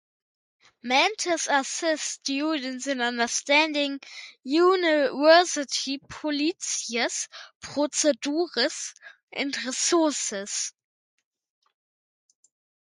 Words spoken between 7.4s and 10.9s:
procedures, and resources.